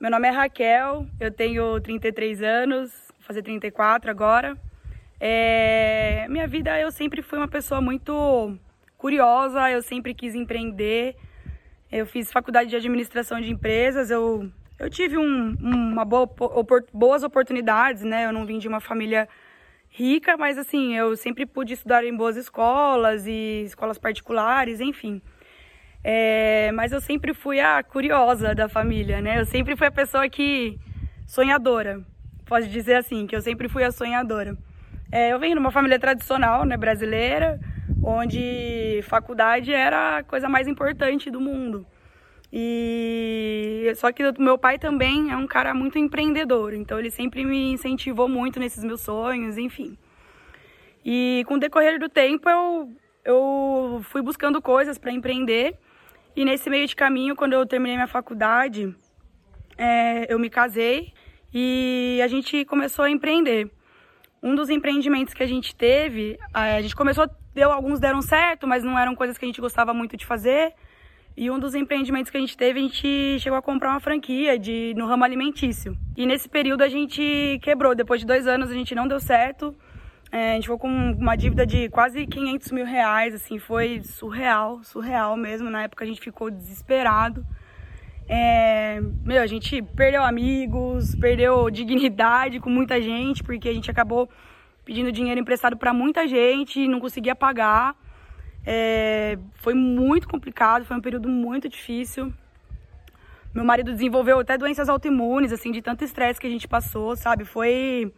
[0.00, 4.56] Meu nome é Raquel, eu tenho 33 anos, vou fazer 34 agora.
[5.20, 6.26] É...
[6.30, 8.56] Minha vida, eu sempre fui uma pessoa muito
[8.96, 11.16] curiosa, eu sempre quis empreender.
[11.92, 16.26] Eu fiz faculdade de administração de empresas, eu, eu tive um, uma boa,
[16.94, 18.24] boas oportunidades, né?
[18.24, 19.28] Eu não vim de uma família
[19.90, 25.20] rica, mas assim, eu sempre pude estudar em boas escolas e escolas particulares, enfim.
[26.02, 29.40] É, mas eu sempre fui a curiosa da família, né?
[29.40, 30.78] Eu sempre fui a pessoa que
[31.26, 32.00] sonhadora,
[32.46, 34.56] pode dizer assim, que eu sempre fui a sonhadora.
[35.12, 37.60] É, eu venho de uma família tradicional, né, brasileira,
[38.02, 41.86] onde faculdade era a coisa mais importante do mundo.
[42.52, 47.72] E só que meu pai também é um cara muito empreendedor, então ele sempre me
[47.72, 49.96] incentivou muito nesses meus sonhos, enfim.
[51.04, 52.92] E com o decorrer do tempo eu
[53.24, 55.76] eu fui buscando coisas para empreender
[56.40, 58.96] e nesse meio de caminho, quando eu terminei minha faculdade,
[59.76, 61.12] é, eu me casei
[61.52, 63.70] e a gente começou a empreender.
[64.42, 68.82] Um dos empreendimentos que a gente teve, a gente começou, deu, alguns deram certo, mas
[68.82, 70.72] não eram coisas que a gente gostava muito de fazer.
[71.36, 74.58] E um dos empreendimentos que a gente teve, a gente chegou a comprar uma franquia
[74.58, 75.94] de, no ramo alimentício.
[76.16, 77.94] E nesse período a gente quebrou.
[77.94, 79.76] Depois de dois anos a gente não deu certo.
[80.32, 84.82] É, a gente ficou com uma dívida de quase 500 mil reais, assim, foi surreal,
[84.84, 85.68] surreal mesmo.
[85.68, 87.44] Na época a gente ficou desesperado.
[88.28, 94.30] É, meu, a gente perdeu amigos, perdeu dignidade com muita gente, porque a gente acabou
[94.84, 97.96] pedindo dinheiro emprestado para muita gente e não conseguia pagar.
[98.64, 102.32] É, foi muito complicado, foi um período muito difícil.
[103.52, 107.44] Meu marido desenvolveu até doenças autoimunes, assim, de tanto estresse que a gente passou, sabe?
[107.44, 108.12] Foi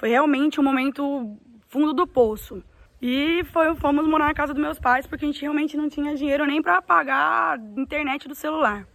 [0.00, 1.36] foi realmente um momento
[1.68, 2.64] fundo do poço.
[3.02, 6.14] E foi, fomos morar na casa dos meus pais porque a gente realmente não tinha
[6.14, 8.86] dinheiro nem para pagar a internet do celular.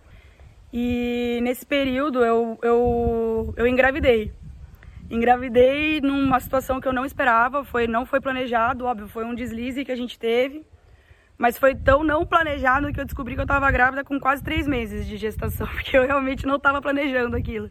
[0.74, 4.34] E nesse período eu, eu, eu engravidei.
[5.08, 9.86] Engravidei numa situação que eu não esperava, foi, não foi planejado, óbvio, foi um deslize
[9.86, 10.66] que a gente teve.
[11.38, 14.66] Mas foi tão não planejado que eu descobri que eu estava grávida com quase três
[14.66, 17.70] meses de gestação, porque eu realmente não estava planejando aquilo.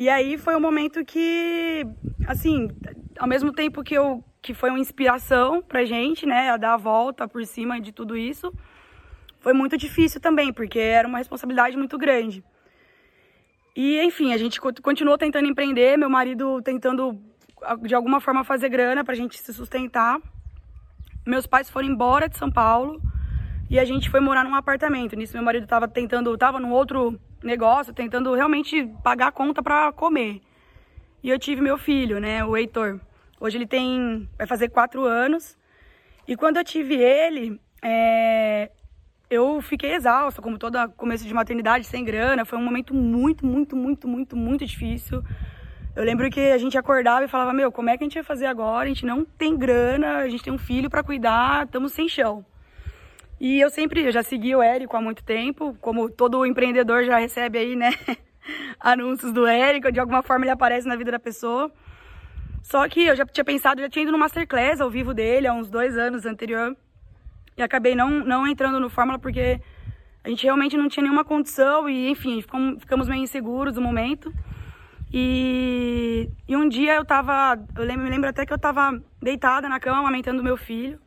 [0.00, 1.86] E aí foi um momento que,
[2.26, 2.70] assim,
[3.18, 6.76] ao mesmo tempo que eu que foi uma inspiração pra gente, né, a dar a
[6.78, 8.50] volta por cima de tudo isso,
[9.40, 12.42] foi muito difícil também, porque era uma responsabilidade muito grande.
[13.76, 17.20] E, enfim, a gente continuou tentando empreender, meu marido tentando
[17.82, 20.18] de alguma forma fazer grana pra gente se sustentar.
[21.26, 23.02] Meus pais foram embora de São Paulo
[23.70, 25.14] e a gente foi morar num apartamento.
[25.14, 29.92] Nisso meu marido tava tentando, tava num outro negócio, tentando realmente pagar a conta para
[29.92, 30.40] comer.
[31.22, 32.98] E eu tive meu filho, né, o Heitor.
[33.40, 35.56] Hoje ele tem, vai fazer quatro anos.
[36.26, 38.72] E quando eu tive ele, é,
[39.30, 42.44] eu fiquei exausta, como todo começo de maternidade, sem grana.
[42.44, 45.22] Foi um momento muito, muito, muito, muito, muito difícil.
[45.94, 48.24] Eu lembro que a gente acordava e falava, meu, como é que a gente vai
[48.24, 48.86] fazer agora?
[48.86, 52.44] A gente não tem grana, a gente tem um filho para cuidar, estamos sem chão.
[53.40, 57.16] E eu sempre, eu já segui o Érico há muito tempo, como todo empreendedor já
[57.16, 57.90] recebe aí, né,
[58.78, 61.72] anúncios do Érico, de alguma forma ele aparece na vida da pessoa.
[62.62, 65.54] Só que eu já tinha pensado, já tinha ido no Masterclass ao vivo dele há
[65.54, 66.76] uns dois anos anterior.
[67.56, 69.58] E acabei não, não entrando no Fórmula porque
[70.22, 74.30] a gente realmente não tinha nenhuma condição e, enfim, ficamos, meio inseguros no momento.
[75.12, 79.66] E, e um dia eu tava, eu lembro, me lembro até que eu tava deitada
[79.66, 81.00] na cama amamentando meu filho.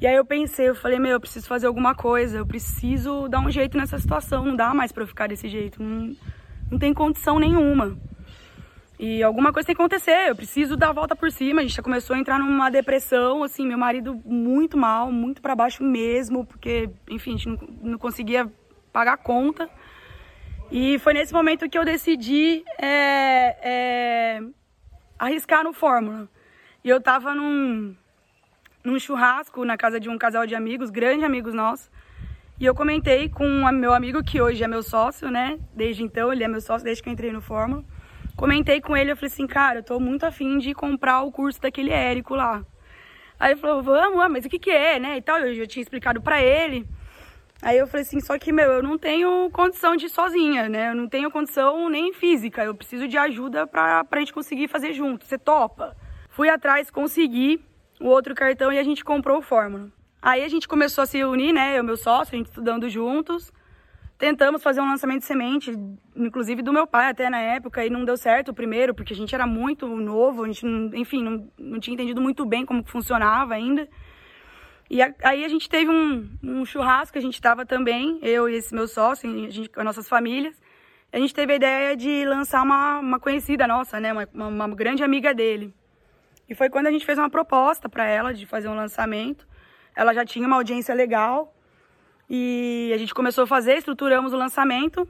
[0.00, 3.40] E aí eu pensei, eu falei, meu, eu preciso fazer alguma coisa, eu preciso dar
[3.40, 6.16] um jeito nessa situação, não dá mais para eu ficar desse jeito, não,
[6.70, 7.98] não tem condição nenhuma.
[8.96, 11.60] E alguma coisa tem que acontecer, eu preciso dar a volta por cima.
[11.60, 15.54] A gente já começou a entrar numa depressão, assim, meu marido muito mal, muito para
[15.54, 17.58] baixo mesmo, porque, enfim, a gente não,
[17.92, 18.50] não conseguia
[18.92, 19.68] pagar a conta.
[20.70, 24.42] E foi nesse momento que eu decidi é, é,
[25.18, 26.28] arriscar no Fórmula.
[26.84, 27.96] E eu tava num,
[28.88, 31.90] num churrasco na casa de um casal de amigos, grandes amigos nossos.
[32.58, 35.58] E eu comentei com o meu amigo, que hoje é meu sócio, né?
[35.74, 37.84] Desde então, ele é meu sócio desde que eu entrei no Fórmula.
[38.34, 41.60] Comentei com ele, eu falei assim, cara, eu tô muito afim de comprar o curso
[41.60, 42.64] daquele Érico lá.
[43.38, 45.18] Aí ele falou, vamos, mas o que que é, né?
[45.18, 46.86] E tal, eu já tinha explicado pra ele.
[47.60, 50.90] Aí eu falei assim, só que, meu, eu não tenho condição de ir sozinha, né?
[50.90, 54.94] Eu não tenho condição nem física, eu preciso de ajuda pra, pra gente conseguir fazer
[54.94, 55.24] junto.
[55.24, 55.96] Você topa?
[56.30, 57.60] Fui atrás, consegui
[58.00, 59.90] o outro cartão e a gente comprou o Fórmula.
[60.20, 61.76] Aí a gente começou a se unir, né?
[61.76, 63.52] Eu e meu sócio, a gente estudando juntos.
[64.18, 65.72] Tentamos fazer um lançamento de semente,
[66.16, 69.16] inclusive do meu pai até na época, e não deu certo o primeiro, porque a
[69.16, 72.82] gente era muito novo, a gente, não, enfim, não, não tinha entendido muito bem como
[72.84, 73.88] funcionava ainda.
[74.90, 78.56] E a, aí a gente teve um, um churrasco, a gente estava também, eu e
[78.56, 80.60] esse meu sócio, a gente, as nossas famílias,
[81.12, 84.12] a gente teve a ideia de lançar uma, uma conhecida nossa, né?
[84.12, 85.72] Uma, uma, uma grande amiga dele.
[86.48, 89.46] E foi quando a gente fez uma proposta para ela de fazer um lançamento.
[89.94, 91.54] Ela já tinha uma audiência legal.
[92.28, 95.06] E a gente começou a fazer, estruturamos o lançamento.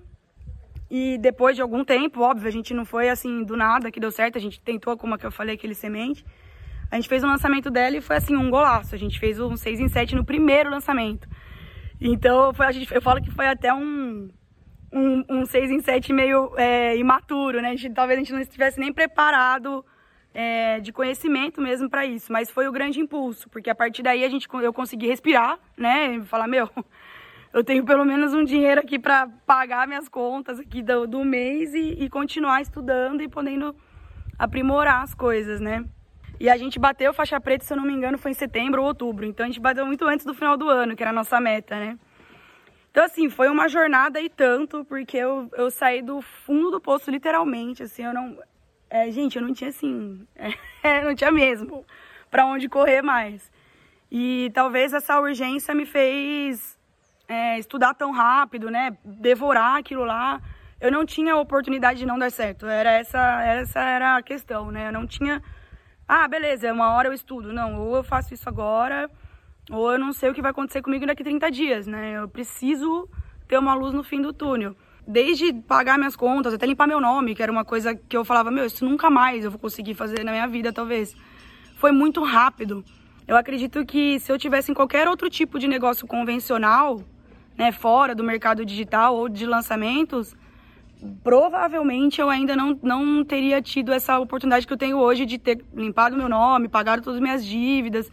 [0.91, 4.11] E depois de algum tempo, óbvio, a gente não foi assim do nada que deu
[4.11, 4.37] certo.
[4.37, 6.25] A gente tentou, como é que eu falei, aquele semente.
[6.91, 8.95] A gente fez o lançamento dela e foi assim, um golaço.
[8.95, 11.29] A gente fez um 6 em 7 no primeiro lançamento.
[12.01, 14.31] Então, foi, a gente, eu falo que foi até um,
[14.93, 17.69] um, um 6 em 7 meio é, imaturo, né?
[17.69, 19.85] A gente, talvez a gente não estivesse nem preparado
[20.41, 24.25] é, de conhecimento mesmo para isso, mas foi o grande impulso, porque a partir daí
[24.25, 26.15] a gente, eu consegui respirar, né?
[26.15, 26.71] E falar, meu,
[27.53, 31.75] eu tenho pelo menos um dinheiro aqui para pagar minhas contas aqui do, do mês
[31.75, 33.75] e, e continuar estudando e podendo
[34.39, 35.85] aprimorar as coisas, né?
[36.39, 38.87] E a gente bateu faixa preta, se eu não me engano, foi em setembro ou
[38.87, 39.27] outubro.
[39.27, 41.75] Então a gente bateu muito antes do final do ano, que era a nossa meta,
[41.81, 41.99] né?
[42.93, 47.11] Então, assim, foi uma jornada e tanto, porque eu, eu saí do fundo do poço,
[47.11, 48.39] literalmente, assim, eu não...
[48.91, 50.27] É, gente, eu não tinha, assim,
[50.83, 51.85] é, não tinha mesmo
[52.31, 53.51] para onde correr mais.
[54.11, 56.79] E talvez essa urgência me fez
[57.29, 58.97] é, estudar tão rápido, né?
[59.05, 60.41] Devorar aquilo lá.
[60.81, 62.67] Eu não tinha oportunidade de não dar certo.
[62.67, 64.89] Era essa, essa era a questão, né?
[64.89, 65.43] Eu não tinha
[66.09, 67.53] ah, beleza, uma hora eu estudo.
[67.53, 69.11] Não, ou eu faço isso agora,
[69.71, 72.17] ou eu não sei o que vai acontecer comigo daqui 30 dias, né?
[72.17, 73.07] Eu preciso
[73.47, 74.75] ter uma luz no fim do túnel.
[75.11, 78.51] Desde pagar minhas contas, até limpar meu nome, que era uma coisa que eu falava,
[78.51, 81.17] meu, isso nunca mais eu vou conseguir fazer na minha vida, talvez.
[81.77, 82.85] Foi muito rápido.
[83.27, 87.01] Eu acredito que se eu tivesse em qualquer outro tipo de negócio convencional,
[87.57, 90.37] né, fora do mercado digital ou de lançamentos,
[91.25, 95.65] provavelmente eu ainda não, não teria tido essa oportunidade que eu tenho hoje de ter
[95.75, 98.13] limpado meu nome, pagado todas as minhas dívidas,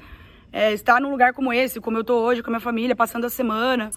[0.49, 3.25] é, estar num lugar como esse, como eu estou hoje, com a minha família, passando
[3.25, 3.89] a semana.